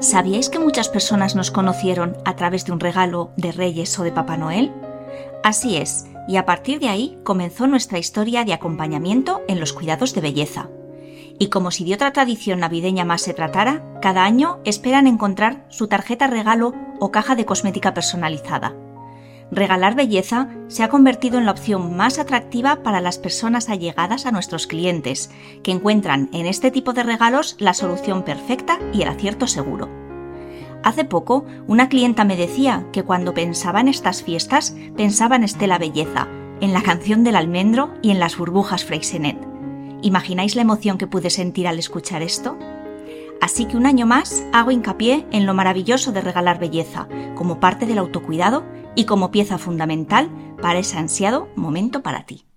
[0.00, 4.10] ¿Sabíais que muchas personas nos conocieron a través de un regalo de Reyes o de
[4.10, 4.72] Papá Noel?
[5.44, 10.14] Así es, y a partir de ahí comenzó nuestra historia de acompañamiento en los cuidados
[10.14, 10.70] de belleza.
[11.38, 15.86] Y como si de otra tradición navideña más se tratara, cada año esperan encontrar su
[15.86, 18.74] tarjeta regalo o caja de cosmética personalizada.
[19.52, 24.30] Regalar belleza se ha convertido en la opción más atractiva para las personas allegadas a
[24.30, 25.30] nuestros clientes,
[25.64, 29.88] que encuentran en este tipo de regalos la solución perfecta y el acierto seguro.
[30.84, 35.78] Hace poco, una clienta me decía que cuando pensaba en estas fiestas, pensaba en Estela
[35.78, 36.28] Belleza,
[36.60, 39.36] en la canción del almendro y en las burbujas Freixenet.
[40.00, 42.56] ¿Imagináis la emoción que pude sentir al escuchar esto?
[43.40, 47.86] Así que un año más hago hincapié en lo maravilloso de regalar belleza, como parte
[47.86, 50.30] del autocuidado y como pieza fundamental
[50.60, 52.49] para ese ansiado momento para ti.